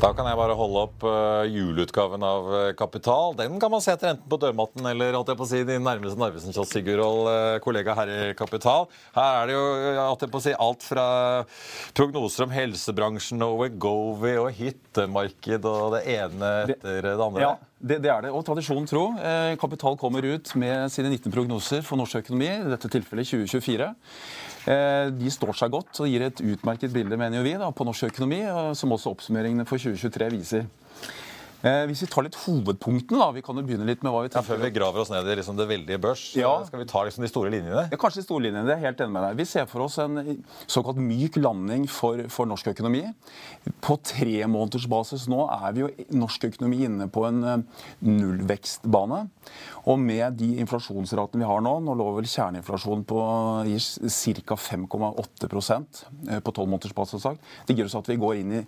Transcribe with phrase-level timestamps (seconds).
[0.00, 3.34] Da kan jeg bare holde opp uh, juleutgaven av uh, Kapital.
[3.36, 5.84] Den kan man se etter enten på dørmatten eller holdt jeg på å si, din
[5.84, 8.88] nærmeste Narvesen Kiosk Sigurd uh, kollega her i Kapital.
[9.12, 9.66] Her er det jo
[9.98, 11.04] holdt jeg på å si, alt fra
[11.98, 17.44] prognoser om helsebransjen og Wegovi og hyttemarked og det ene etter det andre.
[17.44, 18.32] Ja, det, det, er det.
[18.36, 19.06] Og tradisjonen tro.
[19.16, 23.88] Eh, Kapital kommer ut med sine 19 prognoser for norsk økonomi, i dette tilfellet 2024.
[24.68, 28.10] Eh, de står seg godt og gir et utmerket bilde mener vi, da, på norsk
[28.10, 28.42] økonomi,
[28.76, 30.68] som også oppsummeringene for 2023 viser.
[31.60, 33.28] Eh, hvis vi tar litt hovedpunktene, da.
[33.36, 34.40] Vi kan jo begynne litt med hva vi tenker.
[34.40, 36.52] Ja, før vi graver oss ned i liksom det veldige børs, ja.
[36.64, 37.84] skal vi ta liksom de store linjene?
[37.92, 38.64] Ja, kanskje de store linjene.
[38.68, 39.36] Det er helt enig med deg.
[39.42, 43.04] Vi ser for oss en såkalt myk landing for, for norsk økonomi.
[43.84, 49.22] På tre måneders basis nå er vi jo norsk økonomi inne på en uh, nullvekstbane.
[49.90, 53.20] Og med de inflasjonsratene vi har nå, nå lå vel kjerneinflasjonen på
[54.40, 54.56] ca.
[54.60, 57.26] 5,8 eh, på tolvmånedersbasis,
[57.66, 58.66] det gir oss at vi går inn i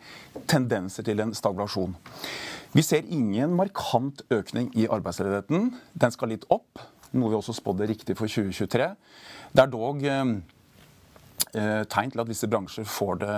[0.50, 1.96] tendenser til en stagflasjon.
[2.72, 5.74] Vi ser ingen markant økning i arbeidsledigheten.
[5.92, 6.80] Den skal litt opp,
[7.12, 8.86] noe vi også spådde riktig for 2023.
[9.52, 10.30] Det er dog eh,
[11.52, 13.36] eh, tegn til at visse bransjer får det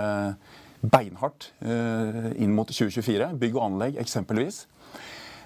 [0.87, 3.33] beinhardt eh, inn mot 2024.
[3.41, 4.61] Bygg og anlegg eksempelvis.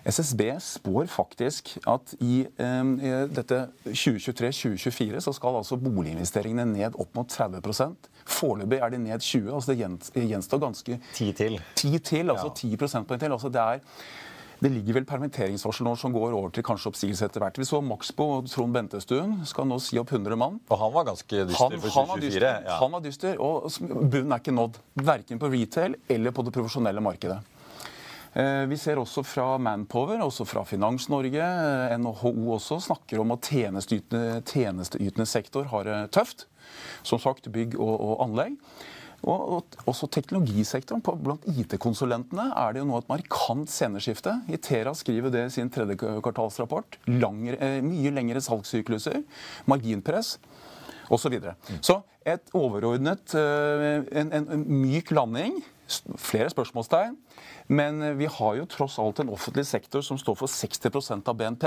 [0.09, 2.94] SSB spår faktisk at i eh,
[3.30, 9.53] dette 2023-2024 så skal altså boliginvesteringene ned opp mot 30% Foreløpig er de ned 20.
[9.53, 11.59] altså Det gjenstår ganske 10 til.
[11.75, 12.58] 10 til, altså ja.
[12.75, 13.31] 10 prosentpoeng til.
[13.31, 13.86] altså det er
[14.59, 17.56] det ligger vel permitteringsvarsel nå som går over til kanskje oppsigelse etter hvert.
[17.56, 20.58] Vi så Maxbo og Trond Bentestuen skal nå si opp 100 mann.
[20.68, 21.96] Og han var ganske dyster han, for 2024.
[21.96, 22.75] Han var dyster, ja.
[22.81, 24.81] han var dyster og bunnen er ikke nådd.
[25.00, 27.40] Verken på retail eller på det profesjonelle markedet.
[28.38, 33.50] Eh, vi ser også fra Manpower, også fra Finans-Norge, eh, NHO også, snakker om at
[33.50, 36.45] tjenesteytende, tjenesteytende sektor har det tøft.
[37.03, 38.59] Som sagt, bygg og, og anlegg.
[39.19, 41.01] Og, og, også teknologisektoren.
[41.01, 44.38] Blant IT-konsulentene er det jo nå et markant sceneskifte.
[44.47, 47.00] Itera skriver det i sin tredje kvartalsrapport.
[47.09, 49.23] Langere, eh, mye lengre salgssykluser,
[49.68, 50.38] marginpress
[51.09, 51.25] osv.
[51.25, 51.57] Så, videre.
[51.66, 51.81] mm.
[51.81, 51.97] så
[52.29, 55.56] et overordnet, en, en, en myk landing.
[56.22, 57.16] Flere spørsmålstegn.
[57.72, 61.35] Men eh, vi har jo tross alt en offentlig sektor som står for 60% av
[61.38, 61.66] BNP,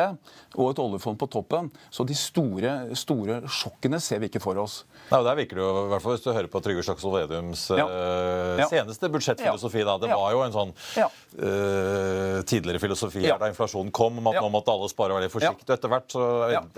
[0.59, 1.69] og et oljefond på toppen.
[1.95, 4.81] Så de store, store sjokkene ser vi ikke for oss.
[5.13, 7.19] Nei, og Der virker det jo, i hvert fall hvis du hører på Trygve Slagsvold
[7.21, 7.87] Vedums ja.
[7.87, 9.85] Uh, seneste budsjettfilosofi.
[9.87, 9.95] da.
[10.03, 14.75] Det var jo en sånn uh, tidligere filosofi da inflasjonen kom, om at nå måtte
[14.75, 15.77] alle spare og være litt forsiktige.
[15.77, 16.27] Etter hvert så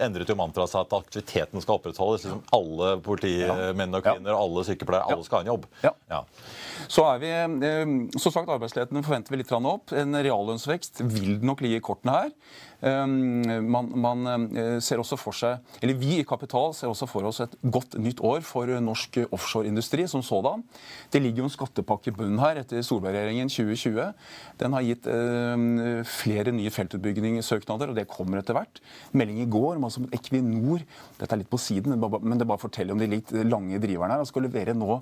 [0.04, 2.26] endret jo mantraet seg at aktiviteten skal opprettholdes.
[2.28, 5.66] Liksom alle politimenn og -kvinner alle sykepleiere, alle skal ha en jobb.
[5.84, 6.24] Ja.
[6.88, 7.32] Så er vi,
[8.18, 9.92] som sagt, Arbeidsledigheten forventer vi litt opp.
[9.94, 12.32] En reallønnsvekst vil nok ligge i kortene her.
[12.84, 14.26] Man, man,
[14.82, 18.20] ser også for seg, eller Vi i Kapital ser også for oss et godt nytt
[18.20, 20.64] år for norsk offshoreindustri som sådan.
[21.10, 24.10] Det ligger jo en skattepakke i bunnen her etter Solberg-regjeringen 2020.
[24.60, 25.08] Den har gitt
[26.10, 28.82] flere nye feltutbyggingssøknader, og det kommer etter hvert.
[29.16, 30.84] Melding i går om altså Equinor
[31.20, 34.28] Dette er litt på siden, men det bare forteller om de litt lange driverne her.
[34.28, 35.00] skal levere nå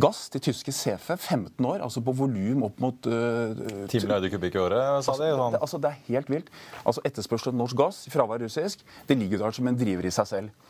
[0.00, 3.52] gass til tyske CFE 15 år, altså på volum opp mot uh,
[3.88, 5.30] 10 milliarder kubikk i året, sa de?
[5.36, 5.56] Sånn.
[5.56, 6.52] Det, altså, det er helt vilt.
[6.84, 10.30] Altså Etterspørsel etter norsk gass, fravær russisk, det ligger der som en driver i seg
[10.30, 10.68] selv.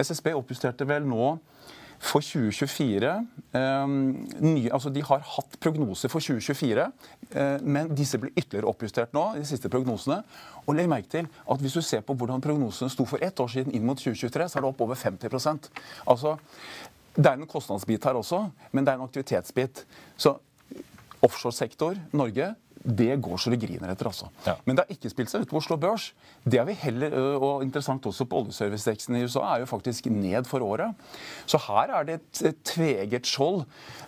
[0.00, 1.34] SSB oppjusterte vel nå
[2.02, 3.92] for 2024 um,
[4.40, 6.86] nye, altså De har hatt prognoser for 2024,
[7.36, 9.28] uh, men disse blir ytterligere oppjustert nå.
[9.38, 10.18] de siste prognosene.
[10.66, 13.50] Og legg merke til at Hvis du ser på hvordan prognosene sto for ett år
[13.54, 15.70] siden inn mot 2023, så er det opp over 50
[16.06, 16.36] Altså,
[17.16, 19.84] det er en kostnadsbit her også, men det er en aktivitetsbit.
[20.16, 20.36] Så
[21.22, 24.26] offshoresektor, Norge, det går så det griner etter, altså.
[24.46, 24.56] Ja.
[24.66, 26.08] Men det har ikke spilt seg ut på Oslo Børs.
[26.44, 30.48] Det er vi heller, og interessant også på oljeserviceteksten i USA, er jo faktisk ned
[30.50, 30.94] for året.
[31.46, 33.62] Så her er det et, et tveget skjold.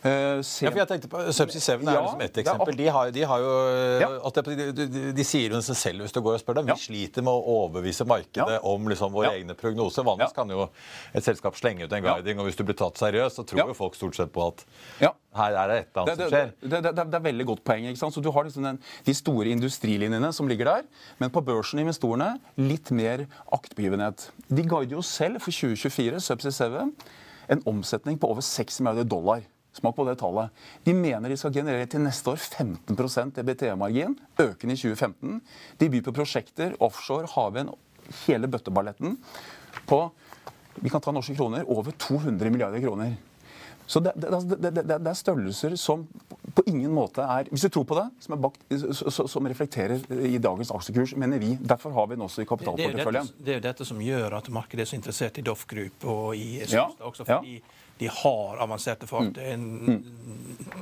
[0.05, 2.77] Uh, Ja, for jeg tenkte på Subsea 7 er Ja, liksom ett eksempel.
[2.77, 3.53] De har, de har jo
[4.03, 4.43] Ja.
[4.43, 6.67] de, de, de sier jo seg selv hvis du går og spør dem.
[6.73, 10.05] Vi sliter med å overbevise markedet om liksom våre egne prognoser.
[10.05, 10.67] Vanligvis kan jo
[11.15, 13.79] et selskap slenge ut en guiding, og hvis du blir tatt seriøst, så tror jo
[13.79, 14.65] folk stort sett på at
[15.01, 15.13] Ja.
[15.39, 16.53] her er det et eller annet det, som skjer.
[16.61, 17.87] det, det, det, det er veldig godt poeng.
[17.91, 18.15] ikke sant?
[18.15, 20.87] Så Du har liksom den, de store industrilinjene som ligger der,
[21.21, 24.29] men på børsen investorene litt mer aktbegivenhet.
[24.49, 26.95] De guider jo selv for 2024, Subsea 7,
[27.55, 29.45] en omsetning på over 6 milliarder dollar.
[29.75, 30.53] Smak på det tallet.
[30.87, 35.41] De mener de skal generere til neste år 15% EBT-margin, økende i 2015.
[35.81, 37.73] De byr på prosjekter, offshore, havvind,
[38.25, 39.19] hele bøtteballetten
[39.89, 40.05] på
[40.75, 43.15] vi kan ta norske kroner, over 200 milliarder kroner.
[43.87, 46.07] Så det, det, det, det, det det er størrelser som
[46.55, 48.61] på ingen måte er Hvis du tror på det, som, er bakt,
[49.31, 51.55] som reflekterer i dagens aksjekurs, mener vi.
[51.61, 53.31] Derfor har vi den også i Det kapitalporteføljen.
[53.45, 56.37] det er jo dette som gjør at markedet er så interessert i Doff Group og
[56.37, 57.03] i Ja, også.
[57.11, 57.39] også ja.
[57.39, 57.63] fordi
[58.01, 60.03] de har avanserte fartøy.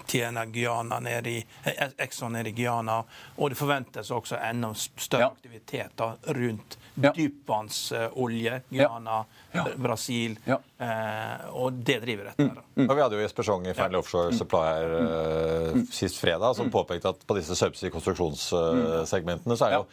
[0.06, 3.02] Tjener Guyana nede i eh, Exxon nede i Guyana.
[3.38, 5.30] Og det forventes også enda større Ja.
[5.30, 6.00] aktivitet
[6.36, 7.12] rundt Ja.
[7.16, 8.58] dypvannsolje.
[8.68, 9.64] Guyana, Ja.
[9.76, 10.36] Brasil.
[10.44, 10.58] Ja.
[10.78, 12.42] Eh, og det driver dette.
[12.44, 12.58] Mm.
[12.76, 12.90] Mm.
[12.90, 16.70] Og vi hadde jo Jesper Schong i Fearnley Offshore Supply her eh, sist fredag, som
[16.70, 19.86] påpekte at på disse subsea-konstruksjonssegmentene så er jo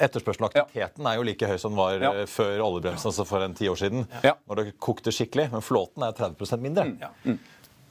[0.00, 2.12] Etterspørselen og aktiviteten er jo like høy som den var Ja.
[2.22, 4.06] eh, før oljebremsen, altså for en ti år siden.
[4.22, 4.34] Ja.
[4.48, 5.48] Når det kokte skikkelig.
[5.50, 6.84] Men flåten er 30% mindre.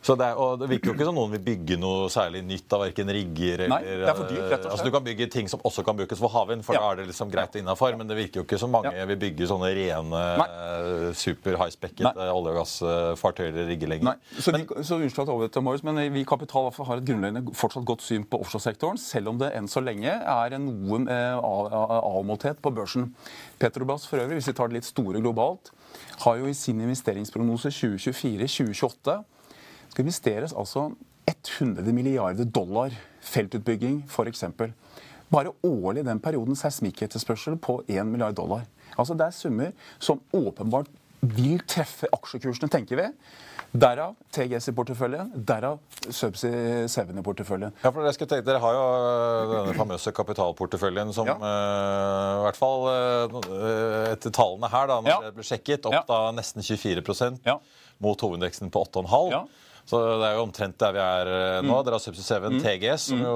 [0.04, 2.74] Så det, er, og det virker jo ikke som noen vil bygge noe særlig nytt
[2.76, 4.72] av verken rigger eller Nei, det er for dyrt, rett og slett.
[4.74, 6.82] Altså, du kan bygge ting som også kan brukes for havvind, for Ja.
[6.84, 7.96] da er det liksom greit innafor.
[7.98, 9.06] Men det virker jo ikke som mange Ja.
[9.06, 10.48] vil bygge sånne rene, Nei.
[10.50, 14.04] eh, super high-specced olje- og gassfartøy eller rigger lenger.
[14.04, 17.06] Nei, så, vi, så unnskyld at jeg avbryter, Marius, men vi i Kapital har et
[17.06, 21.00] grunnleggende fortsatt godt syn på offshoresektoren, selv om det enn så lenge er en noe
[21.08, 23.14] eh, av- av- avmålthet på børsen.
[23.58, 25.72] Petrobras for øvrig, hvis vi tar det litt store globalt,
[26.26, 29.24] har jo i sin investeringsprognose 2024-2028
[29.90, 30.92] skal investeres altså
[31.28, 32.92] 100 milliarder dollar
[33.24, 34.44] feltutbygging, f.eks.
[35.34, 38.66] Bare årlig i den perioden seismikketterspørsel på 1 milliard dollar.
[38.98, 40.92] Altså Det er summer som åpenbart
[41.24, 43.06] vil treffe aksjekursene, tenker vi.
[43.74, 45.80] Derav TGS i porteføljen, derav
[46.14, 47.72] Subsea 7 i porteføljen.
[47.82, 51.38] Ja, for skulle tenke, dere har jo øh, denne famøse kapitalporteføljen som Ja.
[51.40, 55.20] uh, i hvert fall uh, etter tallene her, da, når Ja.
[55.26, 56.04] det ble sjekket, opp Ja.
[56.06, 57.58] da nesten 24 Ja.
[58.00, 59.46] mot hovedindeksen på 8,5 Ja.
[59.86, 61.30] Så det er jo omtrent der vi er
[61.62, 61.68] nå.
[61.68, 61.80] nå.
[61.84, 63.34] Dere har Subsea 7 TGS, som jo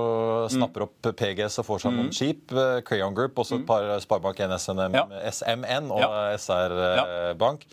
[0.49, 2.51] snapper opp PGS og får seg noen skip.
[2.55, 5.03] øh, Crayon Group, også et par Sparebank1 Ja.
[5.29, 6.37] SMN og Ja.
[6.37, 7.33] SR Ja.
[7.33, 7.65] Bank.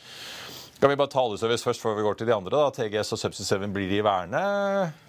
[0.84, 2.58] Skal vi bare ta oljeservice først før vi går til de andre?
[2.60, 2.69] da?
[2.76, 4.40] TGS og Subsea 7 blir de værende?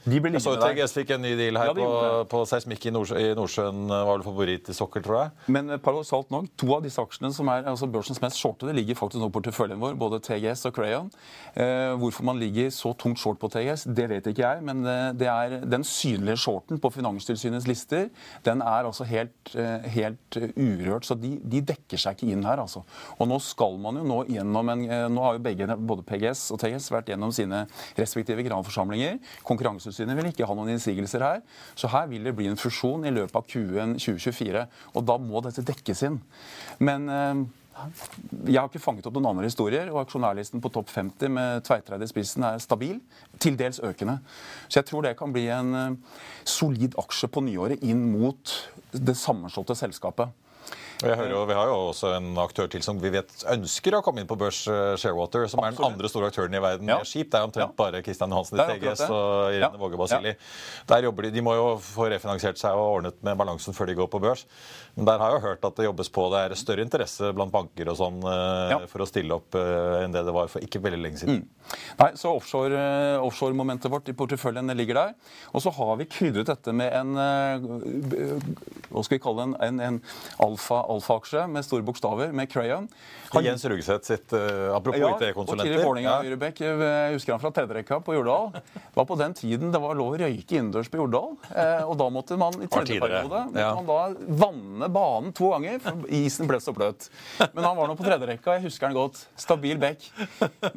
[0.06, 0.62] De blir Jeg så jo.
[0.62, 3.82] TGS fikk en ny deal her Ja, de på, på seismikk i, Nordsjø, i Nordsjøen.
[3.90, 5.34] Var vel favoritt i sokkel, tror jeg.
[5.52, 8.96] Men eh, paradoksalt nok, to av disse aksjene som er altså børsens mest shortede, ligger
[8.96, 11.10] faktisk nå på porteføljen vår, både TGS og Crayon.
[11.60, 14.64] Eh, hvorfor man ligger så tungt short på TGS, det vet ikke jeg.
[14.72, 18.08] Men eh, det er den synlige shorten på Finanstilsynets lister,
[18.48, 21.10] den er altså helt, eh, helt eh, urørt.
[21.12, 22.86] Så de, de dekker seg ikke inn her, altså.
[23.20, 26.48] Og nå skal man jo nå gjennom en eh, Nå har jo begge, både PGS
[26.54, 27.64] og TGS vært gjennom sine
[27.98, 29.20] respektive granforsamlinger.
[29.48, 31.44] Konkurransetilsynet vil ikke ha noen innsigelser her.
[31.74, 34.66] Så her vil det bli en fusjon i løpet av Q1 2024.
[34.94, 36.20] Og da må dette dekkes inn.
[36.84, 37.46] Men eh,
[38.46, 42.06] jeg har ikke fanget opp noen andre historier, og aksjonærlisten på topp 50 med Tveitreid
[42.06, 43.02] i spissen er stabil,
[43.42, 44.22] til dels økende.
[44.70, 48.56] Så jeg tror det kan bli en eh, solid aksje på nyåret inn mot
[48.96, 50.32] det sammenslåtte selskapet.
[51.04, 53.98] Og jeg hører jo, Vi har jo også en aktør til som vi vet ønsker
[53.98, 56.88] å komme inn på børs, eh, Sharewater, som er den andre store aktøren i verden
[56.88, 56.98] Ja.
[56.98, 57.30] med skip.
[57.32, 57.76] Det er omtrent Ja.
[57.76, 59.70] bare Kristian Johansen i TGS og Irene Ja.
[59.78, 60.36] Våge Basili.
[60.88, 63.96] Der jobber De de må jo få refinansiert seg og ordnet med balansen før de
[63.96, 64.46] går på børs.
[64.96, 66.30] Men der har jeg jo hørt at det jobbes på.
[66.32, 68.80] Det er større interesse blant banker og sånn eh, Ja.
[68.88, 71.46] for å stille opp eh, enn det det var for ikke veldig lenge siden.
[72.00, 75.14] Nei, så offshore-momentet Offshore-momentet vårt i porteføljen ligger der.
[75.54, 77.16] Og så har vi krydret dette med en
[78.92, 80.02] hva skal vi kalle det, en, en
[80.40, 82.88] alfa- alfa-aksje med store bokstaver, med Crayon.
[83.34, 83.46] Han...
[83.46, 85.82] Jens Rugseth sitt uh, Apropos Ja, IT-konsulenter.
[85.84, 86.20] Vålerenga Ja.
[86.24, 86.62] Ørebekk.
[86.62, 88.52] Jeg husker han fra tredjerekka på Jordal.
[88.56, 91.36] Det var på den tiden det var lov å røyke innendørs på Jordal.
[91.52, 93.72] Eh, og da måtte man i tredje periode ja.
[93.76, 94.00] man da
[94.46, 97.10] vanne banen to ganger, for isen ble så bløt.
[97.42, 99.26] Men han var nå på tredjerekka, jeg husker han godt.
[99.40, 100.08] Stabil bekk.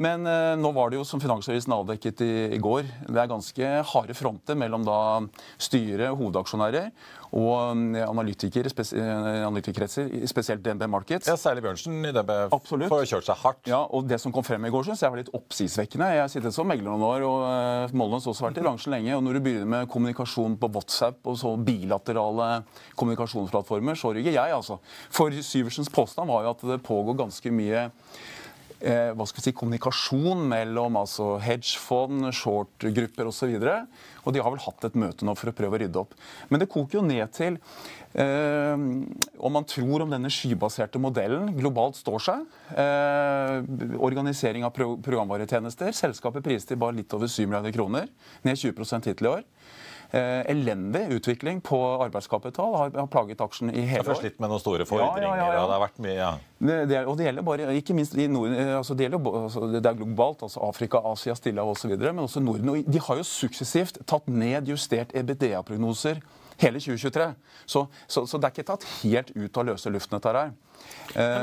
[0.00, 3.72] Men eh, nå var det jo, som Finansavisen avdekket i, i går, det er ganske
[3.92, 4.98] harde fronter mellom da
[5.60, 6.90] styret, hovedaksjonærer,
[7.32, 11.28] og analytiker analytikere, spes- eh, analytikerkretser spesielt DNB Markets.
[11.28, 12.88] Ja, Særlig Bjørnsen i DNB Absolutt.
[12.88, 13.66] får kjørt seg hardt.
[13.66, 16.08] Ja, og Det som kom frem i går, synes jeg var litt oppsiktsvekkende.
[16.14, 19.14] Jeg har sittet som megler noen år, og uh, Mollens også vært i bransjen lenge.
[19.16, 22.64] og Når du begynner med kommunikasjon på WhatsApp og så bilaterale
[22.96, 24.78] kommunikasjonsplattformer, så rygger jeg, altså.
[25.10, 27.90] For Syversens påstand var jo at det pågår ganske mye eh,
[28.78, 33.50] hva skal vi si, kommunikasjon mellom altså hedgefond, short-grupper osv.
[33.58, 36.00] Og, så og de har vel hatt et møte nå for å prøve å rydde
[36.02, 36.12] opp.
[36.50, 37.56] Men det koker jo ned til
[38.12, 42.46] eh, om man tror om denne skybaserte modellen globalt står seg.
[42.84, 43.56] Eh,
[43.96, 45.94] organisering av pro programvaretjenester.
[45.96, 48.10] Selskapet priset til bare litt over 7 milliarder kroner.
[48.44, 49.46] Ned 20 hittil i år.
[50.10, 54.14] Eh, elendig utvikling på arbeidskapital har, har plaget aksjen i hele år.
[54.14, 55.20] Jeg slitt med noen store fordringer.
[55.20, 56.30] Ja, ja, ja, og det har vært mye, ja.
[56.58, 59.66] Det, det, og det gjelder bare, ikke minst i Norden, eh, altså det, gjelder, altså
[59.74, 62.72] det er globalt, altså Afrika, Asia, Stillehavet osv., men også Norden.
[62.72, 66.22] Og de har jo suksessivt tatt ned justert EBDA-prognoser
[66.64, 67.28] hele 2023.
[67.68, 70.56] Så, så, så, det er ikke tatt helt ut av løse luften, dette her.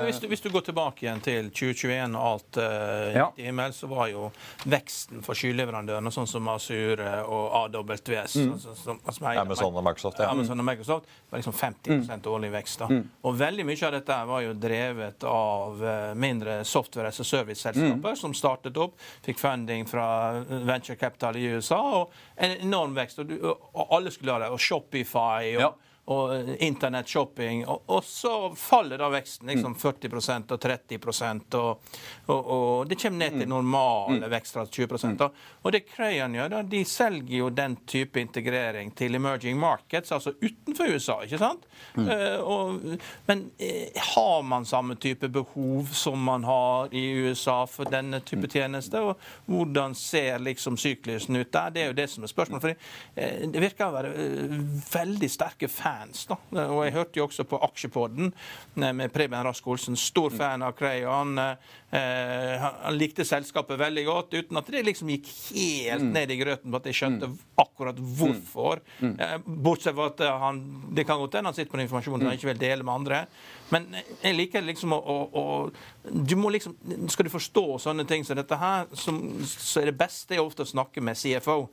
[0.06, 3.26] Hvis du, hvis, du, går tilbake igjen til 2021 og alt uh, ja.
[3.38, 4.28] himmel, så var jo
[4.70, 8.52] veksten for skyleverandørene, sånn som Azure og AWS mm.
[8.54, 10.30] altså, som, altså, Amazon og Microsoft, ja.
[10.32, 12.30] Amazon og Microsoft var liksom 50 mm.
[12.32, 12.84] årlig vekst.
[12.84, 12.90] da.
[12.92, 13.02] Mm.
[13.26, 18.22] Og veldig mye av dette var jo drevet av uh, mindre software og serviceselskaper mm.
[18.22, 20.08] som startet opp, fikk funding fra
[20.46, 23.24] venture capital i USA, og en enorm vekst.
[23.24, 24.54] Og, du, og alle skulle ha det.
[24.54, 25.74] Og Shopify og ja
[26.06, 27.66] og eh, internettshopping.
[27.68, 30.48] Og, og, så faller da veksten liksom 40 mm.
[30.50, 31.00] og 30
[31.56, 31.96] og,
[32.26, 35.30] og, og det kommer ned til normal normale av vekster, 20 da.
[35.62, 40.36] Og det Crayon gjør, da, de selger jo den type integrering til emerging markets, altså
[40.42, 41.18] utenfor USA.
[41.24, 41.66] ikke sant?
[41.96, 42.10] Mm.
[42.10, 42.98] Uh, og,
[43.28, 48.50] men uh, har man samme type behov som man har i USA for denne type
[48.52, 49.12] tjenester?
[49.12, 51.74] Og hvordan ser liksom syklusen ut der?
[51.74, 52.66] Det er jo det som er spørsmålet.
[52.66, 54.14] For uh, det virker å være
[54.92, 56.26] veldig sterke fans fans.
[56.26, 56.38] da.
[56.68, 59.98] Og Jeg hørte jo også på Aksjepodden eh, med Preben Rask Olsen.
[60.00, 61.38] Stor fan av Crayon.
[61.40, 66.14] Eh, han likte selskapet veldig godt, uten at det liksom gikk helt mm.
[66.16, 67.38] ned i grøten på at jeg skjønte mm.
[67.64, 68.84] akkurat hvorfor.
[69.00, 69.16] Mm.
[69.20, 70.64] Eh, bortsett fra at han
[70.96, 73.26] det kan godt hende han sitter på den informasjonen han ikke vil dele med andre.
[73.74, 73.90] Men
[74.22, 76.76] jeg liker liksom å, å, å, du må liksom,
[77.10, 79.18] Skal du forstå sånne ting som dette her, som,
[79.50, 81.64] så er det beste er ofte å snakke med CFO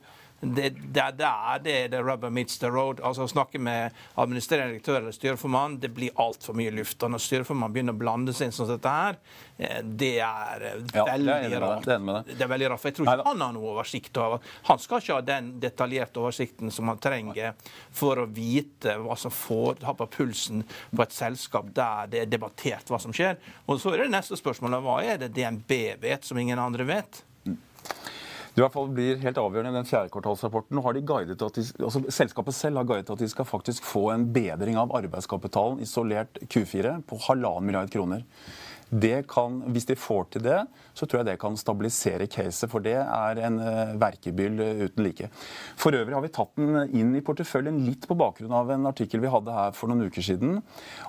[0.43, 2.99] det, det, det, er det the rubber meets the road.
[3.03, 6.99] Altså Å snakke med administrerende direktør eller styreformann, det blir altfor mye luft.
[7.03, 9.19] Og når styreformann begynner å blande seg inn som dette her,
[9.57, 11.87] eh, det er eh, ja, veldig rart.
[11.87, 11.99] Det,
[12.33, 15.03] det, er veldig rart, for Jeg tror ikke han har noe oversikt over Han skal
[15.03, 17.53] ikke ha den detaljerte oversikten som han trenger
[17.93, 22.31] for å vite hva som får ha på pulsen på et selskap der det er
[22.31, 23.39] debattert hva som skjer.
[23.67, 25.71] Og så er det neste spørsmålet hva er det DNB
[26.03, 27.23] vet som ingen andre vet?
[27.47, 27.57] Mm.
[28.53, 30.77] I hvert fall blir helt avgjørende i den fjerde kvartalsrapporten.
[30.77, 35.81] de altså Selskapet selv har guidet at de skal faktisk få en bedring av arbeidskapitalen
[35.81, 38.21] isolert Q4 på halvannen milliard kroner.
[39.25, 40.59] Kan, hvis de får til det,
[40.93, 42.69] så tror jeg det kan stabilisere caset.
[42.69, 45.31] For det er en uh, verkebyll uten like.
[45.75, 49.23] For øvrig har vi tatt den inn i porteføljen litt på bakgrunn av en artikkel
[49.23, 50.59] vi hadde her for noen uker siden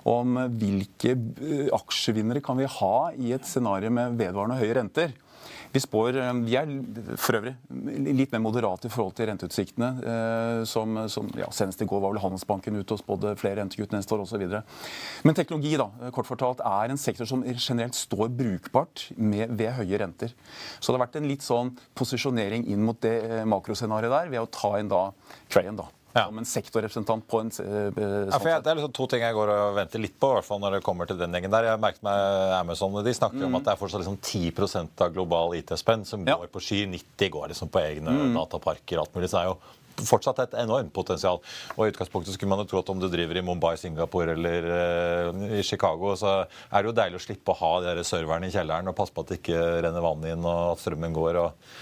[0.09, 5.13] om hvilke uh, aksjevinnere kan vi ha i et scenario med vedvarende høye renter.
[5.75, 6.71] Vi spår eh, Vi er
[7.19, 7.55] for øvrig
[8.15, 9.89] litt mer moderate i forhold til renteutsiktene.
[10.13, 13.95] Eh, som, som ja, Senest i går var vel Handelsbanken ute og spådde flere rentekutt
[13.95, 14.45] neste år osv.
[15.27, 20.01] Men teknologi da, kort fortalt, er en sektor som generelt står brukbart med, ved høye
[20.05, 20.37] renter.
[20.79, 24.45] Så det har vært en litt sånn posisjonering inn mot det eh, makroscenarioet der ved
[24.45, 25.09] å ta inn da
[25.51, 25.83] Crayon.
[25.83, 26.25] da ja.
[26.29, 29.53] som en sektorrepresentant på en uh, ja, jeg, Det er liksom to ting jeg går
[29.55, 31.71] og venter litt på, i hvert fall når det kommer til den gjengen der.
[31.73, 33.47] Jeg merket meg Amazon, De snakker mm.
[33.49, 36.39] om at det er fortsatt liksom 10% av global IT-spenn som ja.
[36.41, 36.85] går på sky.
[36.91, 38.37] 90 går liksom på egne mm.
[38.39, 39.03] dataparker.
[39.03, 39.33] alt mulig.
[39.33, 39.59] Så er jo
[40.03, 41.41] fortsatt et enormt potensial.
[41.77, 44.71] Og i utgangspunktet skulle man jo tro at om du driver i Mumbai, Singapore eller
[44.71, 48.55] uh, i Chicago, så er det jo deilig å slippe å ha de serverne i
[48.55, 51.43] kjelleren og passe på at det ikke renner vann inn og at strømmen går.
[51.43, 51.75] og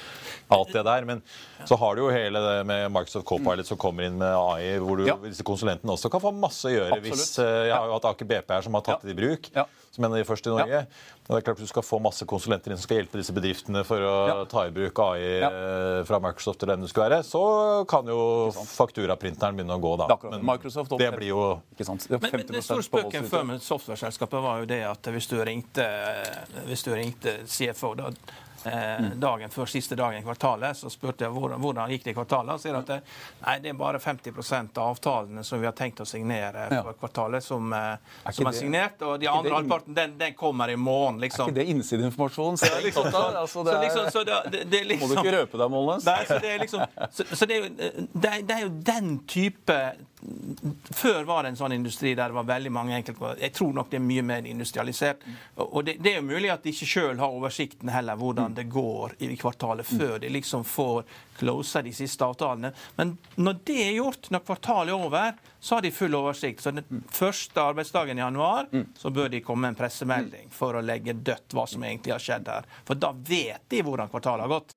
[0.54, 1.06] alt det der.
[1.08, 1.22] Men
[1.68, 4.98] så har du jo hele det med Microsoft Copilot som kommer inn med AI, hvor
[4.98, 5.16] du, ja.
[5.22, 6.98] disse konsulentene også kan få masse å gjøre.
[6.98, 7.22] Absolutt.
[7.22, 9.48] Hvis, uh, jeg har jo hatt Aker BP her som har tatt det i bruk,
[9.92, 10.84] som en av de første i Norge.
[11.22, 14.02] Det er klart Du skal få masse konsulenter inn som skal hjelpe disse bedriftene for
[14.02, 17.22] å ta i bruk AI uh, fra Microsoft eller den det skulle være.
[17.26, 17.42] Så
[17.90, 20.08] kan jo fakturaprinteren begynne å gå, da.
[20.32, 21.42] Men Microsoft det blir jo
[21.76, 22.08] ikke sant?
[22.10, 25.38] Det men, men det store spøken før med software-selskapet var jo det at hvis du
[25.44, 25.86] ringte,
[26.66, 28.51] hvis du ringte CFO da Eh,
[29.18, 30.76] dagen før siste dagen i kvartalet.
[30.78, 32.54] Så spurte jeg hvordan, hvordan gikk det i kvartalet.
[32.54, 32.98] Og sier at det,
[33.42, 34.32] nei, det er bare 50
[34.76, 38.58] av avtalene som vi har tenkt å signere for kvartalet, som, eh, er, som er
[38.58, 39.02] signert.
[39.02, 41.20] Og de andre halvparten, den, den, kommer i morgen.
[41.22, 41.48] Liksom.
[41.48, 42.58] Er ikke det innsideinformasjon?
[42.58, 45.72] Så, liksom, så, altså, det, liksom, så det, det, liksom, Må du ikke røpe deg,
[45.72, 46.06] Målnes?
[46.08, 47.74] Nei, så det er liksom, så, så det, er jo,
[48.12, 49.78] det, er, det er jo den type
[50.90, 53.40] før var det en sånn industri der det var veldig mange enkeltgårder.
[53.42, 55.24] Jeg tror nok det er mye mer industrialisert.
[55.56, 58.68] Og det, det er jo mulig at de ikke sjøl har oversikten heller hvordan det
[58.70, 61.02] går i kvartalet før de liksom får
[61.38, 62.70] closa de siste avtalene.
[62.98, 66.62] Men når det er gjort, når kvartalet er over, så har de full oversikt.
[66.62, 70.84] Så den første arbeidsdagen i januar så bør de komme med en pressemelding for å
[70.84, 72.70] legge dødt hva som egentlig har skjedd her.
[72.86, 74.76] For da vet de hvordan kvartalet har gått.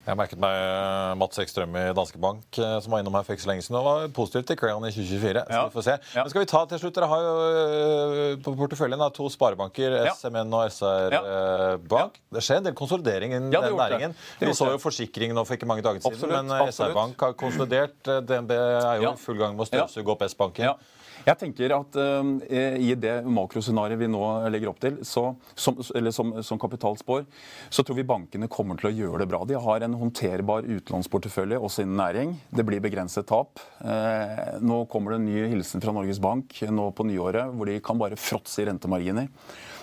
[0.00, 3.36] Jeg merket meg eh, Mats Ekstrøm i Danske Bank eh, som var innom her for
[3.36, 5.42] ikke så lenge siden og var positiv til Crayon i 2024.
[5.44, 5.64] Så Ja.
[5.66, 5.96] vi får se.
[6.16, 6.22] Ja.
[6.24, 9.98] Men skal vi ta til slutt, Dere har jo eh, på porteføljen to sparebanker.
[10.14, 11.20] SMN og SR Ja.
[11.92, 12.16] Bank.
[12.32, 14.16] Det skjer en del konsolidering i den næringen.
[14.40, 16.80] Vi så jo forsikring nå for ikke mange dager siden, Absolutt, men absolutt.
[16.80, 18.00] SR Bank har konsolidert.
[18.24, 20.72] DNB er jo i full gang med å støvsuge opp S-banken.
[21.26, 22.30] Jeg tenker at uh,
[22.80, 27.26] I det makroscenarioet vi nå legger opp til, så, som, eller som, som kapitalspår,
[27.68, 29.42] så tror vi bankene kommer til å gjøre det bra.
[29.48, 32.36] De har en håndterbar utlånsportefølje også innen næring.
[32.54, 33.60] Det blir begrenset tap.
[33.84, 37.80] Uh, nå kommer det en ny hilsen fra Norges Bank nå på nyåret, hvor de
[37.84, 39.28] kan bare fråtse i rentemarginer.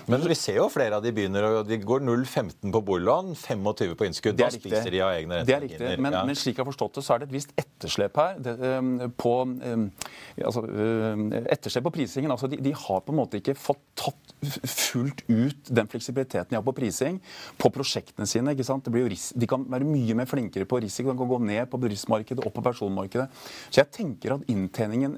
[0.08, 3.96] Men vi ser jo flere av de begynner, og de går 0,15 på boliglån, 25
[4.00, 4.38] på innskudd.
[4.40, 6.24] Da er spiser de av egne Det er riktig, men, Ja.
[6.24, 8.40] men slik jeg har forstått det, så er det et visst etterslep her.
[8.40, 9.92] Det, um, på, um,
[10.40, 12.32] altså, um, etterslep på prisingen.
[12.32, 16.56] Altså, de, de har på en måte ikke fått tatt fullt ut den fleksibiliteten de
[16.56, 17.20] har på prising
[17.60, 18.56] på prosjektene sine.
[18.56, 18.88] ikke sant?
[18.88, 21.12] De kan være mye mer flinkere på risiko.
[21.12, 23.28] De kan gå ned på bedriftsmarkedet, og på personmarkedet.
[23.70, 25.18] Så jeg tenker at inntjeningen,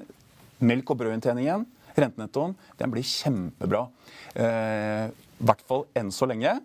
[0.60, 3.86] melk- og brødinntjeningen, rentenettoen, den blir kjempebra.
[4.34, 6.58] Eh, I hvert fall enn så lenge.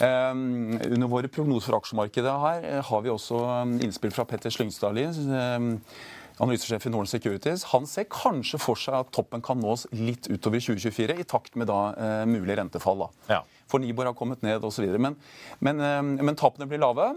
[0.00, 3.42] Under våre prognoser for aksjemarkedet her eh, har vi også
[3.84, 5.04] innspill fra Petter Slyngstadli,
[6.40, 7.66] analysesjef i Norden Securities.
[7.74, 11.68] Han ser kanskje for seg at toppen kan nås litt utover 2024, i takt med
[11.68, 13.04] da eh, mulig rentefall.
[13.04, 13.34] da.
[13.34, 13.42] Ja.
[13.68, 14.88] For Nibor har kommet ned osv.
[14.96, 15.18] Men,
[15.60, 15.84] men,
[16.16, 17.12] men tapene blir lave.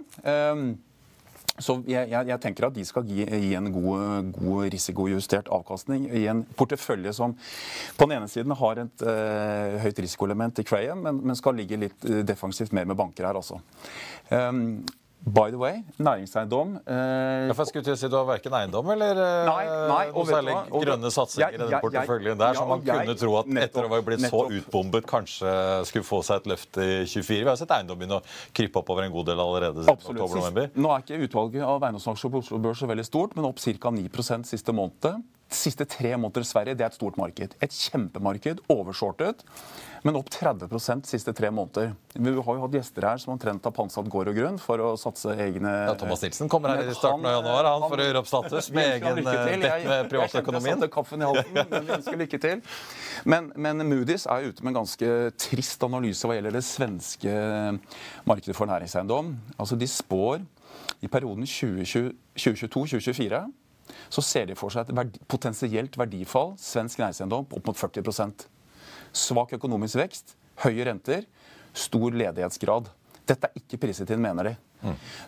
[1.61, 6.07] Så jeg, jeg, jeg tenker at de skal gi, gi en god, god risikojustert avkastning
[6.09, 11.03] i en portefølje som på den ene siden har et eh, høyt risikoelement i Crayon,
[11.05, 13.61] men, men skal ligge litt eh, defensivt mer med banker her, altså.
[14.33, 14.81] Um,
[15.25, 18.51] by the way, næringseiendom eh, Ja, for jeg skulle til å si Du har verken
[18.57, 20.63] eiendom eller eh, Nei, nei, noe særlig hva?
[20.71, 23.45] Og- grønne satsinger Jeg- i den porteføljen der, ja, som man jeg- kunne tro at
[23.47, 27.43] etter å ha nettopp- blitt så utbombet, kanskje skulle få seg et løft i 24.
[27.43, 30.19] Vi har sett eiendom begynne å krype oppover en god del allerede Absolutt.
[30.19, 30.67] oktober-november.
[30.67, 33.57] Sist- Nå er ikke utvalget av eiendomsaksjer på Oslo Børs så veldig stort, men opp
[33.59, 33.89] ca.
[33.91, 35.23] 9 siste måned.
[35.53, 37.53] Siste tre måneder i Sverige det er et stort marked.
[37.61, 39.43] Et kjempemarked, overshortet,
[40.03, 41.93] men opp 30% siste tre måneder.
[42.17, 44.89] Vi har jo hatt gjester her som omtrent har pantsatt gård og grunn for å
[44.99, 48.07] satse egne Ja, Thomas Nilsen kommer her i starten av januar han, han- for å
[48.09, 49.61] gjøre opp status med egen lykke eh, til.
[49.61, 50.89] bet Jeg- med Jeg privatøkonomien.
[50.91, 52.61] kaffen i halsen, men vi ønsker lykke til.
[53.25, 57.31] Men, men Moody's er ute med en ganske trist analyse hva gjelder det svenske
[58.25, 59.35] markedet for næringseiendom.
[59.59, 60.41] Altså De spår
[61.03, 63.43] i perioden 2022-2024
[64.09, 68.47] så ser de for seg et verdi, potensielt verdifall svensk næringseiendom opp mot 40%
[69.13, 71.27] Svak økonomisk vekst, høye renter,
[71.77, 72.87] stor ledighetsgrad.
[73.29, 74.55] Dette er ikke priset inn, mener de.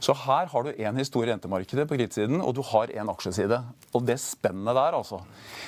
[0.04, 3.62] Så her har du én historie i rentemarkedet på kredittsiden, og du har én aksjeside.
[3.94, 5.22] Og det spennet der, altså.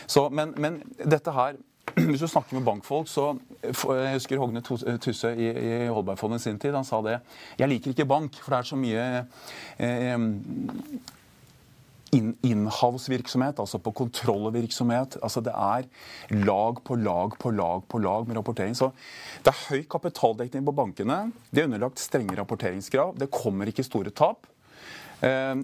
[0.07, 1.59] Så, men, men dette her
[2.09, 6.59] hvis du snakker med bankfolk, så Jeg husker Hogne Tusse i, i Holbergfondet i sin
[6.59, 6.75] tid.
[6.75, 7.19] Han sa det.
[7.59, 9.05] Jeg liker ikke bank, for det er så mye
[9.79, 10.19] eh,
[12.15, 15.17] inhouse-virksomhet, altså på kontrollvirksomhet.
[15.23, 15.87] Altså det er
[16.45, 18.75] lag på lag på lag på lag med rapportering.
[18.77, 18.91] Så
[19.43, 21.19] det er høy kapitaldekning på bankene.
[21.51, 23.15] De er underlagt strenge rapporteringskrav.
[23.19, 24.47] Det kommer ikke store tap.
[25.25, 25.55] Eh,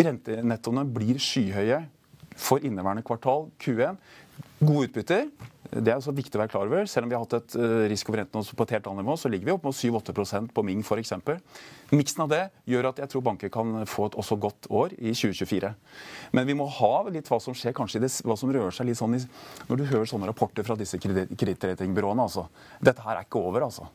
[0.00, 1.82] rentenettoene blir skyhøye
[2.40, 3.98] for inneværende kvartal, Q1.
[4.60, 5.26] Gode utbytter.
[5.70, 6.88] Det er også viktig å være klar over.
[6.90, 9.46] Selv om vi har hatt et uh, renten på et helt annet nivå, så ligger
[9.46, 11.14] vi opp mot 7-8% på Ming f.eks.
[11.94, 15.14] Miksen av det gjør at jeg tror banker kan få et også godt år i
[15.14, 15.70] 2024.
[16.34, 18.98] Men vi må ha litt hva som skjer, kanskje det, hva som rører seg litt
[18.98, 19.22] sånn i,
[19.70, 22.26] når du hører sånne rapporter fra disse kredittratingbyråene.
[22.26, 22.48] Altså.
[22.82, 23.86] Dette her er ikke over, altså.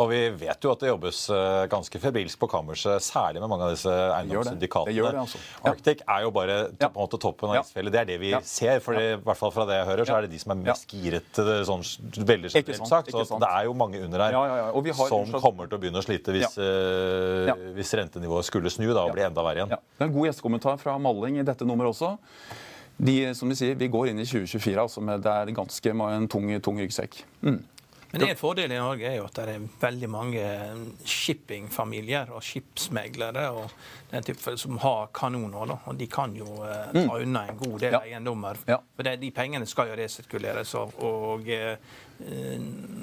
[0.00, 3.68] Og vi vet jo at det jobbes eh, ganske febrilsk på kammerset, særlig med mange
[3.68, 5.10] av disse eiendomssyndikatene.
[5.22, 5.40] Altså.
[5.40, 5.72] Ja.
[5.72, 6.88] Arctic er jo bare ja.
[6.88, 7.94] på en måte toppen av isfjellet.
[7.94, 8.42] Det er det vi ja.
[8.46, 8.82] ser.
[8.84, 10.94] For i hvert fall fra det jeg hører, så er det de som er mest
[10.94, 11.84] giret sånn
[12.16, 13.12] veldig generelt sagt.
[13.14, 14.38] Så det er jo mange under her
[15.00, 19.14] som kommer til å begynne å slite hvis, uh, hvis rentenivået skulle snu da, og
[19.16, 19.76] bli enda verre igjen.
[19.76, 22.16] Det er en god gjestekommentar fra Malling i dette nummeret også.
[23.00, 26.26] De, som de sier, Vi går inn i 2024 altså med det er ganske en
[26.28, 27.22] tung, tung ryggsekk.
[27.40, 27.62] Mm.
[28.12, 30.44] Men en fordel i Norge er jo at det er veldig mange
[31.06, 33.70] shippingfamilier og skipsmeglere og
[34.10, 35.70] den type som har kanoner.
[35.70, 35.78] Da.
[35.86, 37.12] Og de kan jo eh, ta mm.
[37.20, 38.02] unna en god del ja.
[38.08, 38.58] eiendommer.
[38.66, 38.80] Ja.
[38.96, 40.74] For det, de pengene skal jo resirkuleres.
[40.80, 41.76] Og, og Eh,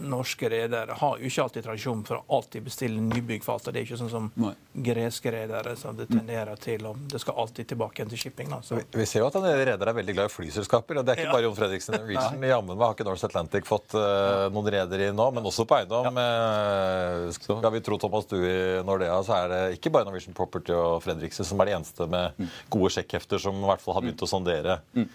[0.08, 3.44] norske redere har jo ikke alltid tradisjon for å alltid bestille nybygg.
[3.44, 4.54] Det er ikke sånn som Nei.
[4.88, 6.86] greske redere, som det tenderer til.
[6.88, 8.54] og Det skal alltid tilbake igjen til shipping.
[8.70, 11.02] Vi, vi, ser jo at en reder er veldig glad i flyselskaper.
[11.02, 11.36] og Det er ikke ja.
[11.36, 12.44] bare Jon Fredriksen Norwegian.
[12.48, 16.10] I jammen har ikke Norse Atlantic fått uh, noen redere nå, men også på eiendom.
[16.12, 17.28] Ja.
[17.28, 20.76] Uh, skal vi tro Thomas Due i Nordea, så er det ikke bare Norwegian Property
[20.76, 22.52] og Fredriksen som er de eneste med mm.
[22.74, 24.82] gode sjekkhefter som i hvert fall har begynt å sondere.
[24.98, 25.08] Mm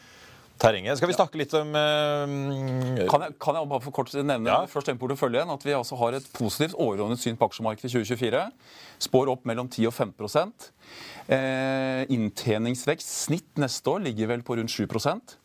[0.63, 0.99] terrenget.
[1.01, 4.63] Skal vi snakke litt om uh, kan, jeg, kan, jeg, bare for kort nevne ja.
[4.71, 8.47] først den porteføljen, at vi altså har et positivt overordnet syn på aksjemarkedet i 2024.
[9.09, 10.15] Spår opp mellom 10 og 5
[11.35, 15.39] eh, Inntjeningsvekst snitt neste år ligger vel på rundt 7%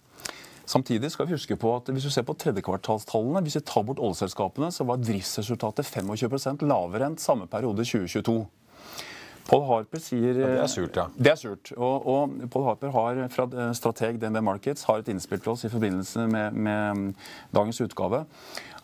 [0.68, 4.02] Samtidig skal vi huske på at hvis du ser på tredjekvartalstallene, hvis vi tar bort
[4.04, 8.42] oljeselskapene, så var driftsresultatet 25% lavere enn samme periode 2022.
[9.48, 11.08] Paul Harper sier ja, Det er surt, ja.
[11.16, 11.72] Det er surt.
[11.78, 15.72] Og, og Paul Harper har fra strateg DNB Markets har et innspill til oss i
[15.72, 17.14] forbindelse med, med
[17.56, 18.26] dagens utgave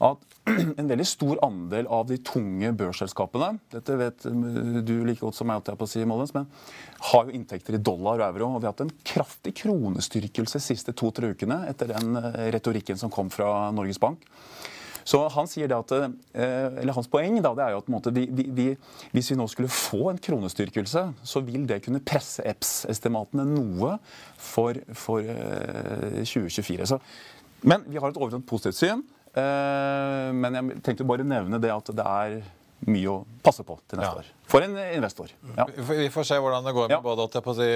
[0.03, 0.29] at
[0.79, 4.25] en veldig stor andel av de tunge børsselskapene dette vet
[4.83, 6.49] du like godt som meg, på å si, Mollens, men
[7.11, 8.49] har jo inntekter i dollar og euro.
[8.55, 12.99] og Vi har hatt en kraftig kronestyrkelse de siste to-tre ukene etter den eh, retorikken
[12.99, 14.27] som kom fra Norges Bank.
[15.07, 18.13] Så han sier det at, eh, eller Hans poeng da, det er jo at måte,
[18.15, 18.69] vi, vi,
[19.13, 23.97] hvis vi nå skulle få en kronestyrkelse, så vil det kunne presse EPS-estimatene noe
[24.39, 25.25] for, for
[26.23, 26.79] 2024.
[26.79, 26.99] Eh, så,
[27.67, 29.05] men vi har et overordnet positivt syn.
[29.33, 32.41] Eh, men jeg tenkte bare nevne det at det er
[32.87, 34.23] mye å passe på til neste ja.
[34.23, 34.31] år.
[34.49, 35.31] For en investor.
[35.57, 35.65] Ja.
[35.87, 37.01] Vi får se hvordan det går med ja.
[37.03, 37.67] både på si,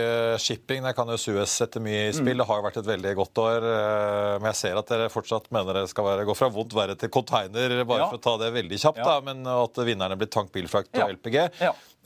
[0.43, 0.83] shipping.
[0.85, 2.35] Der kan jo Suez sette mye i spill.
[2.35, 2.41] Mm.
[2.43, 3.67] Det har jo vært et veldig godt år.
[3.71, 6.97] Eh, men jeg ser at dere fortsatt mener det skal være, gå fra vondt verre
[6.99, 9.03] til container, bare for å ta det veldig kjapt.
[9.03, 11.39] Da, men at vinnerne blir tankbilfrakt og LPG.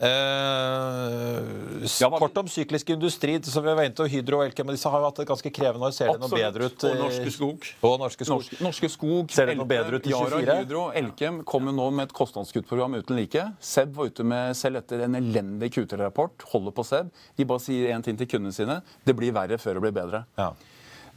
[0.02, 1.86] Eh,
[2.18, 3.44] kort om syklisk industri.
[3.44, 5.86] som vi var inne til, Hydro og Elkem disse har jo hatt det ganske krevende
[5.86, 5.94] år.
[5.94, 6.86] Ser det noe bedre ut?
[6.90, 7.68] Og Norske Skog.
[7.86, 8.42] Og Norske Skog.
[8.42, 10.42] Norske, Norske Skog Ser det noe bedre ut i 24?
[10.42, 13.46] Yara, Hydro, Elkem kommer nå med et kostnadskuttprogram uten like.
[13.62, 16.50] Seb var ute med selv etter en elendig Q3-rapport.
[16.50, 17.14] Holder på Seb.
[17.38, 18.82] De bare sier én ting til kundene sine.
[19.06, 20.26] Det blir verre før det blir bedre.
[20.42, 20.50] Ja.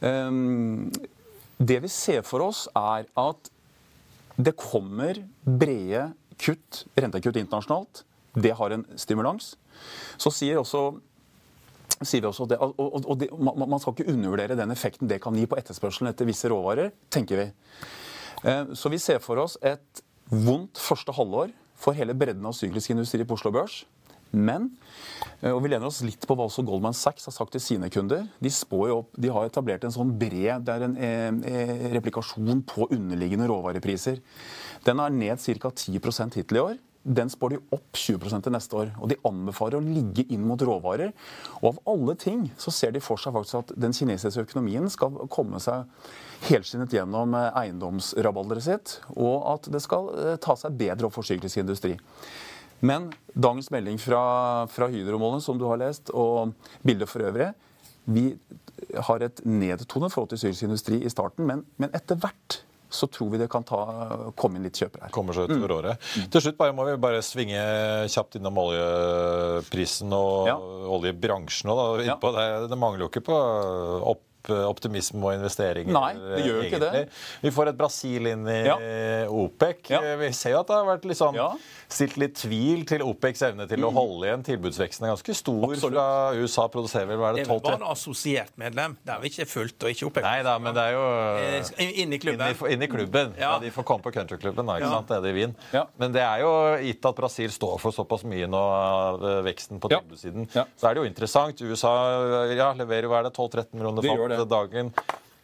[0.05, 0.91] Um,
[1.57, 3.55] det vi ser for oss, er at
[4.37, 8.05] det kommer brede kutt, rentekutt internasjonalt.
[8.35, 9.55] Det har en stimulans.
[10.19, 10.97] Så sier, også,
[12.03, 15.37] sier vi også det, og, og det, Man skal ikke undervurdere den effekten det kan
[15.39, 17.49] gi på etterspørselen etter visse råvarer, tenker vi.
[18.45, 22.95] Eh, så vi ser for oss et vondt første halvår for hele bredden av syklisk
[22.95, 23.83] industri på Oslo Børs.
[24.35, 24.73] Men
[25.41, 27.91] eh, og vi lener oss litt på hva også Goldman Sachs har sagt til sine
[27.93, 28.27] kunder.
[28.43, 28.51] De,
[28.91, 33.49] opp, de har etablert en sånn bred det er en eh, eh replikasjon på underliggende
[33.51, 34.19] råvarepriser.
[34.85, 35.71] Den er ned ca.
[35.71, 38.93] 10 hittil i år den spår de opp 20 til neste år.
[38.99, 41.13] Og de anbefaler å ligge inn mot råvarer.
[41.61, 45.19] Og av alle ting så ser de for seg faktisk at den kinesiske økonomien skal
[45.33, 45.85] komme seg
[46.49, 51.27] helskinnet gjennom eh, eiendomsrabalderet sitt, og at det skal eh, ta seg bedre opp for
[51.27, 51.95] syklisk industri.
[52.85, 56.53] Men dagens melding fra, fra Hydromålen, som du har lest, og
[56.85, 57.53] bildet for øvrig
[58.05, 58.35] Vi
[59.07, 62.64] har et nedtonet forhold til syrisk industri i starten, men, men etter hvert
[62.95, 63.81] så tror vi det kan ta,
[64.39, 65.15] komme inn litt kjøpere her.
[65.15, 65.77] Kommer seg utover mm.
[65.79, 66.11] året.
[66.15, 66.29] Mm.
[66.35, 67.65] Til slutt bare, må vi bare svinge
[68.13, 70.59] kjapt innom oljeprisen og ja.
[70.99, 71.73] oljebransjen.
[71.75, 71.89] Da.
[72.07, 72.19] Ja.
[72.23, 73.41] Det, det, mangler jo ikke på
[74.15, 75.93] opp optimisme og investeringer.
[75.93, 76.73] Nei, det gjør egentlig.
[76.73, 77.09] ikke det.
[77.43, 78.77] Vi får et Brasil inn i Ja.
[79.29, 79.91] OPEC.
[79.91, 80.01] Ja.
[80.17, 81.53] Vi ser jo at det har vært litt sånn Ja.
[81.89, 84.43] stilt litt tvil til OPECs evne til å holde igjen.
[84.45, 85.95] Tilbudsveksten er ganske stor Absolutt.
[85.95, 86.69] fra USA.
[86.69, 88.97] Produserer vel hva er Det det er vel 12-13 assosiert medlem.
[89.05, 90.23] Det er vi ikke fullt og ikke OPEC.
[90.23, 91.05] Nei da, men det er jo
[92.05, 92.41] Inne i klubben.
[92.49, 93.35] Inne i, inn i klubben.
[93.39, 93.55] Ja.
[93.55, 93.59] Ja.
[93.59, 94.91] De får komme på countryklubben da, ikke Ja.
[95.01, 95.55] sant, det i Wien.
[95.73, 95.85] Ja.
[95.99, 99.79] Men det er jo gitt at Brasil står for såpass mye nå av eh, veksten
[99.81, 100.49] på tilbudssiden.
[100.55, 100.65] Ja.
[100.77, 101.61] Så er det jo interessant.
[101.61, 104.49] USA ja, leverer hva er det, 12-13 millioner fat det.
[104.49, 104.93] dagen.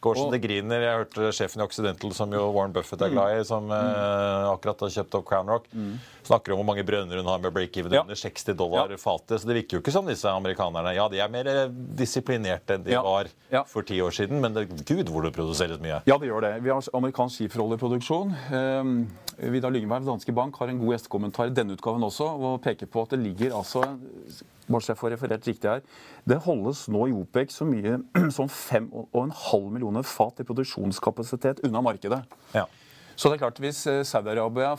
[0.00, 0.80] Går så det griner.
[0.80, 4.80] Jeg hørte sjefen i Occidental, som jo Warren Buffett er glad i, som eh, akkurat
[4.80, 5.66] har kjøpt opp Crown Rock,
[6.24, 8.00] snakker om hvor mange brønner hun har med break-even Ja.
[8.00, 8.96] under 60 dollar Ja.
[8.96, 9.42] fatet.
[9.42, 10.94] Så det virker jo ikke som disse amerikanerne.
[10.96, 13.02] Ja, de er mer eh, disiplinerte enn de Ja.
[13.02, 13.28] var
[13.66, 16.00] for ti år siden, men det, gud hvor det produseres mye.
[16.06, 16.62] Ja, det gjør det.
[16.62, 18.32] Vi har amerikansk skiferoljeproduksjon.
[18.56, 22.86] Um, Vidar Lyngberg, Danske Bank, har en god gjestekommentar i denne utgaven også, og peker
[22.86, 23.84] på at det ligger altså
[24.70, 25.82] bare så jeg får referert riktig her,
[26.26, 27.98] Det holdes nå i OPEC så mye
[28.36, 32.22] som 5,5 millioner fat i produksjonskapasitet unna markedet.
[32.54, 32.66] Ja.
[33.16, 34.74] Så det er klart, Hvis eh, Saudi-Arabia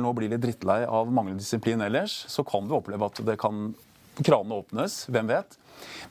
[0.00, 3.74] nå blir litt drittlei av manglende disiplin ellers, så kan du oppleve at det kan
[4.22, 5.06] kranene åpnes.
[5.12, 5.58] Hvem vet?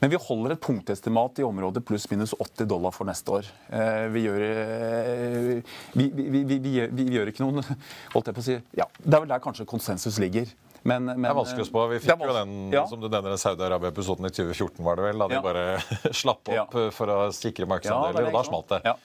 [0.02, 3.46] Men vi holder et punktestimat i området pluss-minus 80 dollar for neste år.
[3.72, 5.62] Eh, Vi gjør, eh,
[5.94, 7.62] vi, vi, vi, vi, vi, gjør- gjør ikke noen
[8.14, 10.50] holdt jeg på å si, ja, Det er vel der kanskje konsensus ligger.
[10.84, 11.84] Men, men, Det er vanskelig å spå.
[11.92, 12.82] Vi fikk jo den ja.
[12.90, 15.18] som du nevner, Saudi-Arabia-episoden i 2014, var det vel?
[15.22, 15.42] Da de Ja.
[15.44, 15.64] bare
[16.22, 16.66] slapp opp Ja.
[16.90, 18.82] for å sikre er markedsandeler, og da smalt sant?
[18.82, 18.96] det.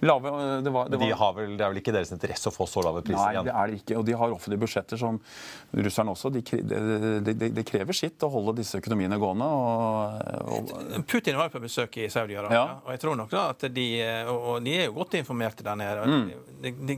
[0.00, 0.06] Ja.
[0.10, 2.54] Lave, eh, det var, det de har vel, det er vel ikke deres interesse å
[2.54, 3.44] få så lave priser Nei, igjen?
[3.50, 3.96] det er det ikke.
[4.00, 5.20] Og de har offentlige budsjetter som
[5.76, 6.30] russerne også.
[6.34, 9.44] Det de, de, de krever sitt å holde disse økonomiene gående.
[9.44, 12.80] Og, og, Putin var jo på besøk i Saudi-Arabia, Ja.
[12.84, 13.86] og jeg tror nok da at de
[14.30, 16.06] og og de er jo godt informerte der nede.
[16.06, 16.30] Mm.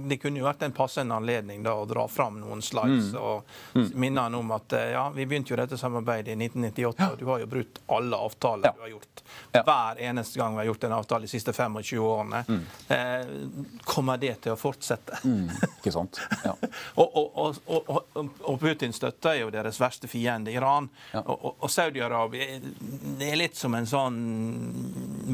[0.09, 3.19] Det, kunne jo vært en passende anledning da å dra fram noen slides Mm.
[3.21, 7.19] og minne han om at eh, ja, vi begynte jo dette samarbeidet i 1998, og
[7.19, 8.73] du har jo brutt alle avtaler Ja.
[8.77, 9.23] du har gjort.
[9.53, 9.63] Ja.
[9.67, 12.45] Hver eneste gang vi har gjort en avtale de siste 25 årene.
[12.49, 12.63] Mm.
[12.93, 13.27] Eh,
[13.89, 15.21] kommer det til å fortsette?
[15.79, 16.21] ikke sant?
[16.45, 16.53] Ja.
[17.03, 17.89] Og, og, og,
[18.45, 20.89] og, Putin støtter jo deres verste fiende, Iran.
[21.15, 21.23] Ja.
[21.25, 22.59] Og, Saudi-Arabia
[23.25, 24.19] er litt som en sånn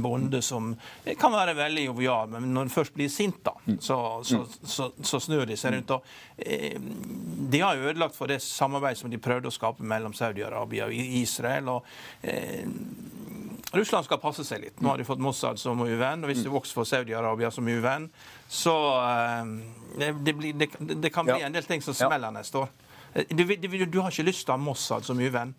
[0.02, 0.70] bonde som
[1.18, 3.80] kan være veldig jovial, men når han først blir sint, da, Mm.
[3.84, 5.90] så, så, så, så snur de seg rundt.
[6.38, 6.78] Eh,
[7.52, 11.68] de har ødelagt for det samarbeidet som de prøvde å skape mellom Saudi-Arabia og Israel.
[11.74, 11.84] og
[12.22, 12.64] eh,
[13.72, 14.78] Russland skal passe seg litt.
[14.80, 16.22] Nå har de fått Mossad som uvenn.
[16.24, 18.08] og Hvis de vokser for Saudi-Arabia som uvenn,
[18.48, 19.44] så eh,
[19.98, 20.68] det, det, blir, det,
[21.02, 22.68] det kan bli en del ting som smeller neste år.
[23.14, 25.54] Eh, Du, du, du har ikke lyst til å ha Mossad som uvenn.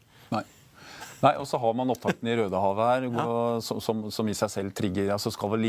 [1.21, 1.33] Nei.
[1.41, 3.59] Og så har man opptakten i Rødehavet her, ja.
[3.65, 5.65] som, som, som i seg selv trigger altså Skal vel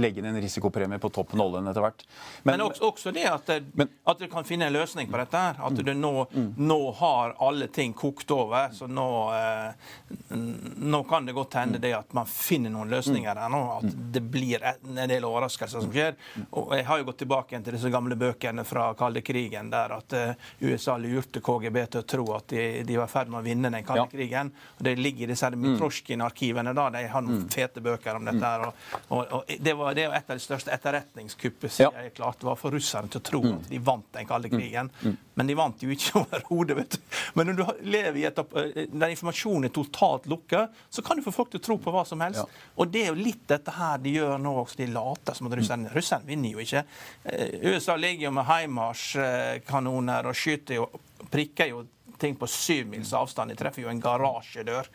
[0.00, 2.04] legge inn en risikopremie på toppen av oljen etter hvert.
[2.48, 5.36] Men, også, også det at, det, Men- at du kan finne en løsning på dette.
[5.38, 6.12] her, At du nå,
[6.56, 8.70] nå har alle ting kokt over.
[8.74, 10.36] Så nå, eh,
[10.76, 13.62] nå kan det godt hende det at man finner noen løsninger her nå.
[13.78, 16.16] At det blir en en del overraskelser som skjer.
[16.56, 19.94] Og jeg har jo gått tilbake igjen til disse gamle bøkene fra kalde krigen, der
[19.98, 20.34] at eh,
[20.64, 23.70] USA lurte KGB til å tro at de, de var i ferd med å vinne
[23.72, 24.10] den kalde Ja.
[24.12, 24.52] krigen.
[24.78, 26.74] Og det ligger i disse her Mitrosjkin-arkivene.
[26.74, 28.40] da, De har noen fete bøker om dette.
[28.42, 28.74] her, og,
[29.10, 31.90] og, og Det var det et av de største etterretningskuppene Ja.
[32.02, 34.90] jeg klart var for russerne til å tro at de vant den kalde krigen.
[35.38, 36.76] Men de vant jo ikke overhodet.
[36.76, 36.98] vet du.
[37.38, 41.22] Men når du lever i et, eh, der informasjonen er totalt lukket, så kan du
[41.22, 42.42] få folk til å tro på hva som helst.
[42.42, 42.64] Ja.
[42.78, 44.76] Og det er jo litt dette her de gjør nå også.
[44.82, 46.84] De later som at russerne Russerne vinner jo ikke.
[47.24, 49.04] Eh, USA ligger jo med Heimars
[49.68, 50.88] kanoner og skyter jo
[51.32, 51.82] prikker jo
[52.20, 53.52] ting på syv mils avstand.
[53.52, 54.90] De treffer jo en garasjedør.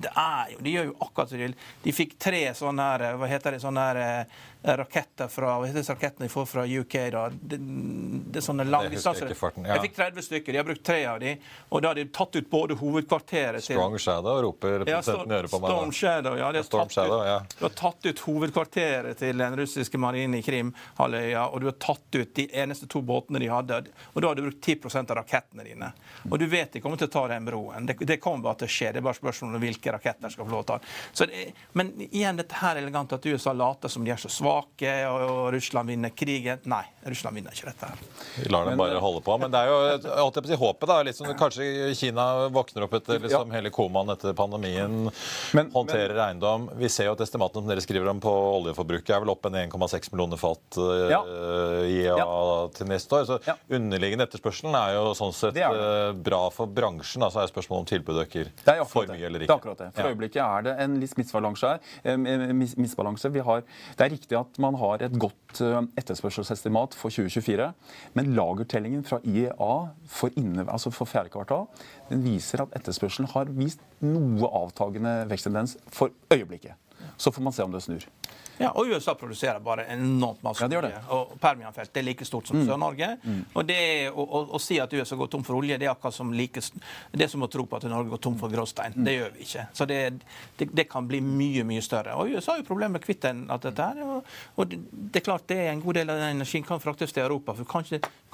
[0.00, 1.54] Det er jo, De gjør jo akkurat som de vil.
[1.84, 5.82] De fikk tre sånne her, hva heter det, sånne her, eh, raketter fra hva heter
[5.82, 6.96] det, rakettene de får fra UK.
[7.12, 7.24] da?
[7.30, 9.76] Det, det er sånne lange jeg ikke farten, ja.
[9.76, 10.52] Jeg fikk 30 stykker.
[10.56, 11.34] De har brukt tre av de,
[11.68, 15.52] og da har de tatt ut både hovedkvarteret til Strong Shadow roper representanten i øret
[15.52, 15.74] på meg.
[15.74, 15.92] Storm.
[15.92, 16.50] Shadow, ja.
[16.54, 17.38] De har, tatt Shadow, ut, ja.
[17.58, 22.18] du har tatt ut hovedkvarteret til den russiske marinen i Krim-halvøya, og du har tatt
[22.18, 25.66] ut de eneste to båtene de hadde, og da har du brukt 10 av rakettene
[25.68, 25.92] dine.
[26.30, 27.86] Og du vet de kommer til å ta den broen.
[27.86, 28.92] Det, det kommer bare til å skje.
[28.94, 30.88] Det er bare spørsmål om hvilke raketter skal få lov til å ta den.
[31.12, 34.28] Så det, Men igjen dette her er elegant at USA later som de er så
[34.32, 36.60] svake, og, og Russland vinner krigen.
[36.70, 37.98] Nei, Russland vinner ikke dette her.
[38.42, 39.36] Vi lar dem bare holde på.
[39.40, 40.00] Men det er jo jeg
[40.34, 40.88] på å si, håpet.
[40.88, 45.10] da, Liksom, Kanskje Kina våkner opp etter liksom, hele komaen etter pandemien.
[45.52, 46.68] Men- håndterer eiendom.
[46.78, 49.54] Vi ser jo at estimatene som dere skriver om på oljeforbruket, er vel opp en
[49.54, 51.20] 1,6 millioner fat eh, Ja.
[52.18, 52.68] Ja.
[52.74, 53.24] til neste år.
[53.28, 53.54] Så Ja.
[53.70, 56.08] underliggende etterspørselen er jo sånn sett Det er det.
[56.08, 57.22] eh, bra for bransjen.
[57.22, 59.73] Altså er spørsmålet om tilbudet øker er for mye eller ikke.
[59.74, 59.94] Akkurat det.
[59.94, 60.14] For Ja.
[60.14, 61.78] øyeblikket er det en litt misbalanse her.
[62.04, 62.16] Eh,
[62.76, 63.32] misbalanse.
[63.32, 63.62] Vi har,
[63.96, 67.72] det er riktig at man har et godt eh, etterspørselsestimat for 2024,
[68.14, 71.66] men lagertellingen fra IEA for, inne, altså for fjerde kvartal
[72.10, 76.74] den viser at etterspørselen har vist noe avtagende veksttendens for øyeblikket.
[77.16, 78.04] Så får man se om det snur.
[78.56, 80.98] Ja, og USA produserer bare enormt masse Ja, det gjør det.
[81.10, 83.08] Og Permianfelt det er like stort som Sør-Norge.
[83.58, 83.78] Og det
[84.14, 86.62] å, å, å si at USA går tom for olje, det er akkurat som like,
[87.10, 88.94] det er som å tro på at Norge går tom for gråstein.
[88.94, 89.64] Det gjør vi ikke.
[89.74, 89.98] Så det,
[90.60, 92.14] det, det kan bli mye, mye større.
[92.14, 93.98] Og USA har jo problemer med å kvitte en- at dette her.
[94.06, 94.78] Og, og det,
[95.10, 97.56] det er klart det er en god del av den energien kan fraktes til Europa.
[97.58, 97.82] For du kan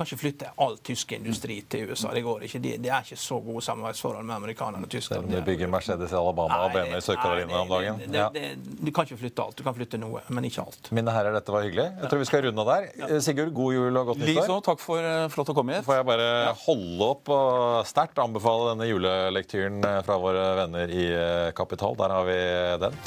[0.04, 2.12] ikke flytte all tysk industri til USA.
[2.12, 2.60] Det går ikke.
[2.60, 6.12] Det, det er ikke så gode samarbeidsforhold med amerikanerne og Selv om de bygger Mercedes
[6.12, 7.98] i Alabama og Nei, BMW i Sør-Carolina om dagen.
[8.04, 8.28] det- det- Ja.
[8.28, 9.56] det- Du kan ikke flytte alt.
[9.58, 10.90] Du kan flytte noe, men ikke alt.
[10.96, 11.86] Mine herrer, dette var hyggelig.
[12.02, 12.88] Jeg tror vi skal runde av der.
[13.00, 13.20] Ja.
[13.24, 14.64] Sigurd, god jul og godt Likeså, nyttår.
[14.70, 15.86] takk for eh, flott å komme hit.
[15.88, 16.30] Får jeg bare
[16.64, 21.96] holde opp og sterkt anbefale denne julelektyren eh, fra våre venner i eh, Kapital.
[22.00, 22.40] Der har vi
[22.86, 23.00] den.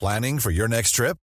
[0.00, 1.16] Planning for your next trip?